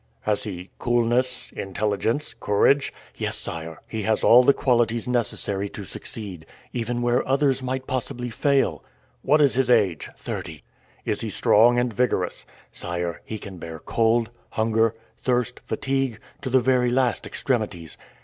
[0.21, 6.47] "Has he coolness, intelligence, courage?" "Yes, sire; he has all the qualities necessary to succeed,
[6.73, 8.83] even where others might possibly fail."
[9.21, 10.63] "What is his age?" "Thirty."
[11.05, 16.59] "Is he strong and vigorous?" "Sire, he can bear cold, hunger, thirst, fatigue, to the
[16.61, 17.95] very last extremities."